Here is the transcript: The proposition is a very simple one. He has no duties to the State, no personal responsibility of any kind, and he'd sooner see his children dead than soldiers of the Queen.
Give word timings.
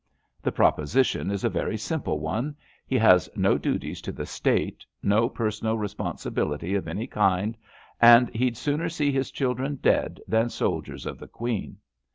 The 0.41 0.51
proposition 0.51 1.29
is 1.29 1.43
a 1.43 1.47
very 1.47 1.77
simple 1.77 2.19
one. 2.19 2.55
He 2.87 2.97
has 2.97 3.29
no 3.35 3.59
duties 3.59 4.01
to 4.01 4.11
the 4.11 4.25
State, 4.25 4.83
no 5.03 5.29
personal 5.29 5.77
responsibility 5.77 6.73
of 6.73 6.87
any 6.87 7.05
kind, 7.05 7.55
and 8.01 8.27
he'd 8.33 8.57
sooner 8.57 8.89
see 8.89 9.11
his 9.11 9.29
children 9.29 9.75
dead 9.79 10.19
than 10.27 10.49
soldiers 10.49 11.05
of 11.05 11.19
the 11.19 11.27
Queen. 11.27 11.77